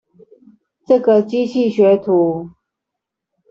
[0.87, 2.49] 這個機器學徒